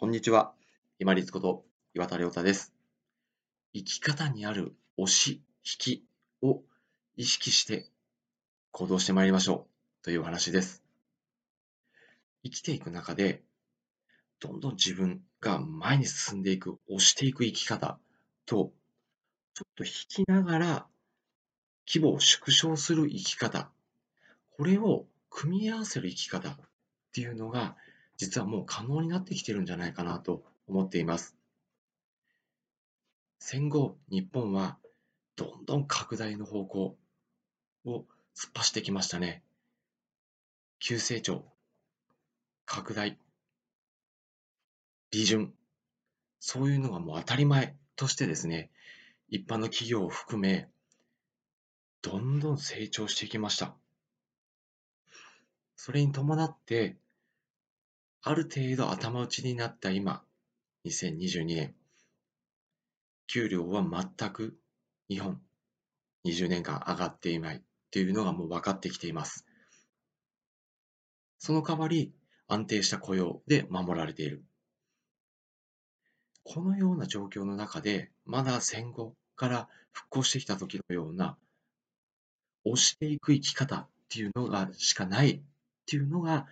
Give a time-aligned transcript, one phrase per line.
[0.00, 0.54] こんにちは。
[0.98, 1.62] 今立こと
[1.92, 2.72] 岩田亮太です。
[3.74, 6.04] 生き方にある押し、引き
[6.40, 6.62] を
[7.18, 7.90] 意識して
[8.70, 9.66] 行動してまいりましょ
[10.00, 10.82] うという話です。
[12.42, 13.42] 生きていく中で、
[14.40, 17.98] どんどん自分が前に進んでいく、押していく生き方
[18.46, 18.72] と、
[19.52, 20.86] ちょっと引きながら
[21.86, 23.70] 規模を縮小する生き方、
[24.56, 26.56] これを組み合わせる生き方っ
[27.12, 27.76] ていうのが、
[28.20, 31.34] 実はもう可能になってきてるんじゃないかなと思っています。
[33.38, 34.76] 戦後、日本は
[35.36, 36.98] どんどん拡大の方向
[37.86, 38.04] を
[38.36, 39.42] 突っ走ってきましたね。
[40.80, 41.46] 急成長、
[42.66, 43.16] 拡大、
[45.12, 45.54] 利潤、
[46.40, 48.70] そういうのがもう当たり前としてですね、
[49.30, 50.68] 一般の企業を含め、
[52.02, 53.74] どんどん成長していきました。
[55.74, 56.99] それに伴って、
[58.22, 60.22] ある程度頭打ちになった今、
[60.84, 61.74] 2022年、
[63.26, 64.58] 給料は全く
[65.08, 65.40] 日本、
[66.26, 67.60] 20年間上がっていないっ
[67.90, 69.46] ていうのがもう分かってきています。
[71.38, 72.12] その代わり、
[72.46, 74.44] 安定した雇用で守られている。
[76.44, 81.38] このような状況の中で、まだ戦後から復興してきた時のような、
[82.66, 85.40] 押していく生き方っていうのがしかないっ
[85.86, 86.46] ていうのが、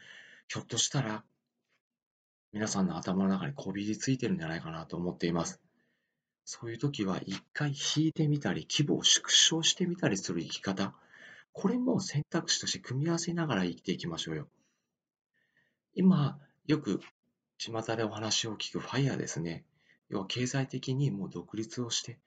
[0.49, 1.25] ひょっとしたら
[2.53, 5.61] 皆さんの頭の中にこびりついてるんじゃないかなと思っています。
[6.45, 10.95] そういう時は一回引いてみたり、規模を縮小してみたりする生き方、
[11.53, 14.49] これも選択肢として組み合わせながら生きていきましょうよ。
[15.95, 17.01] 今、よく
[17.59, 19.65] 巷でお話を聞くファイヤーですね。
[20.09, 22.19] 要は経済的にもう独立をして、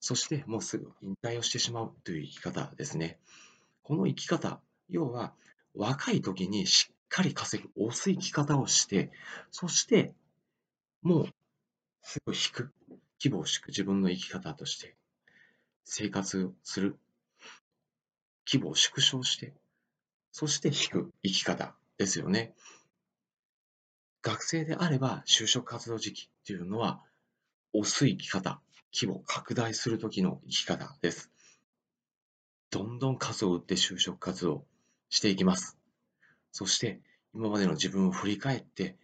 [0.00, 3.20] そしてもうすぐ引退をしてしまうという生き方ですね。
[3.82, 5.32] この生き方、要は
[5.74, 9.10] 若い時にしっかり稼ぐ、押す生き方をして、
[9.50, 10.14] そして
[11.02, 11.28] もう
[12.02, 12.72] すぐ引く、
[13.22, 14.96] 規模を引く自分の生き方として
[15.84, 16.98] 生活する、
[18.50, 19.54] 規模を縮小して、
[20.32, 22.54] そして引く生き方ですよね。
[24.22, 27.00] 学生であれば就職活動時期っていうのは
[27.72, 28.60] 押す生き方、
[28.92, 31.30] 規模を拡大する時の生き方です。
[32.70, 34.66] どんどん数を打って就職活動
[35.08, 35.77] していきます。
[36.52, 37.00] そして
[37.34, 38.96] 今までの自分を振り返って、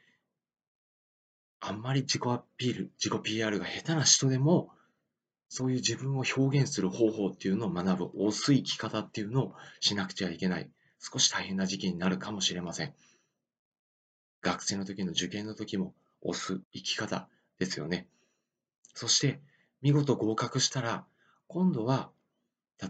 [1.60, 4.71] あんまり自己アピール、自己 PR が下手な人でも、
[5.49, 12.94] そういう自分を表現する方法っていうのを学ぶ、押す生き方っていうのをしなくちゃいけない、少し大変な時期になるかもしれません。
[14.43, 17.28] 学生の時の受験の時も押す生き方
[17.59, 18.09] ですよね。
[18.94, 19.41] そして
[19.81, 21.06] 見事合格したら、
[21.47, 22.10] 今度は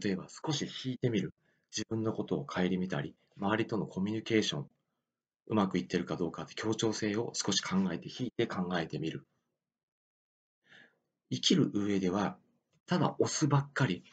[0.03, 1.32] 例えば少し引いてみる。
[1.76, 4.70] 自分のことを顧みたり、周りとのコミュニケーション、
[5.46, 9.26] うまくいってるかどうかって協調性を少し考えて、引いて考えてみる。
[11.30, 12.38] 生きる上では、
[12.86, 14.04] ただ押すばっかり、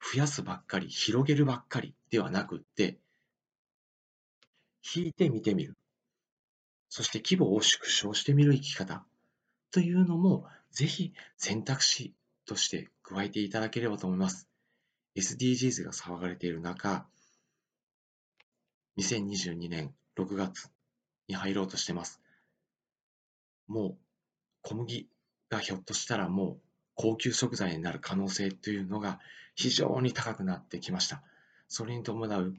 [0.00, 2.98] 増やすばっかり、広げるばっかりではなくって、
[4.94, 5.76] 引いてみてみる。
[6.88, 9.04] そして規模を縮小してみる生き方
[9.70, 12.14] というのも、ぜひ選択肢
[12.46, 14.48] として加えていただければと思います。
[15.16, 17.06] SDGs が騒がれている中、
[18.98, 20.70] 2022年6月
[21.28, 22.20] に入ろうとしてます。
[23.66, 23.96] もう
[24.62, 25.08] 小麦
[25.50, 26.60] がひょっとしたらもう
[26.94, 29.20] 高級食材になる可能性というのが
[29.54, 31.22] 非常に高くなってきました。
[31.68, 32.54] それに伴う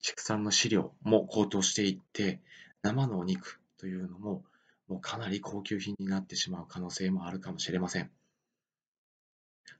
[0.00, 2.40] 畜産の飼料も高騰していって、
[2.82, 4.44] 生のお肉というのも
[4.88, 8.10] もうかなり高級品になってしまう可能性もあるかもしれません。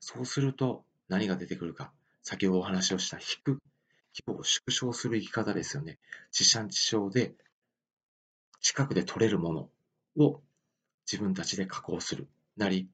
[0.00, 1.92] そうすると何が出てくるか。
[2.22, 3.60] 先ほどお話をした引く、
[4.16, 5.98] 規模を縮小する生き方ですよね。
[6.30, 7.34] 地産地消で
[8.60, 9.52] 近くで取れるも
[10.16, 10.40] のを
[11.10, 12.88] 自分たちで加工するなり、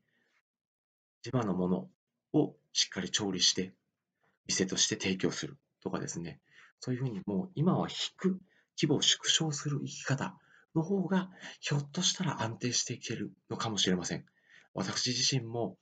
[1.23, 1.89] 地場のもの
[2.33, 3.73] をしっかり調理して
[4.49, 6.41] 店として提供するとかですね。
[6.81, 8.41] そういうふうにもう今は引く、
[8.81, 10.37] 規模を縮小する生き方
[10.75, 11.31] の方が
[11.61, 14.25] ひょっとしたら安定していけるのかもしれません。
[14.75, 15.77] 私自身も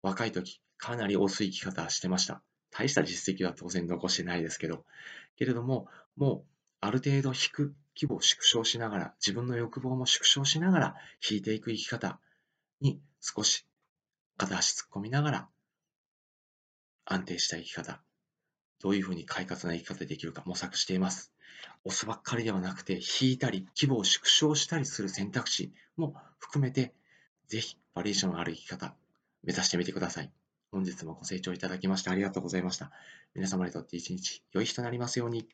[0.00, 2.42] 若い時かなり押す生き方してました。
[2.72, 4.84] 大した実績は当然残してないですけど、
[5.36, 6.44] けれども、もう
[6.80, 10.94] ある程度引く、規模を縮小しながら、自分の欲望も縮小しながら
[11.30, 12.18] 引いていく生き方
[12.80, 13.66] に少し
[14.38, 15.48] 片足突っ込みながら
[17.04, 18.02] 安定した生き方、
[18.80, 21.32] どういうふうに快活な生き方でできるか模索しています。
[21.84, 26.94] 押すばっかりではなくて、引いたり、規模を縮小したりする選択肢も含めて、
[27.48, 28.96] ぜひバリエーションのある生き方、
[29.44, 30.32] 目指してみてください。
[30.72, 32.90] 本日もご清聴いただきましてありがとうございました。
[33.34, 35.46] 皆様にとって一日良い日となりますように。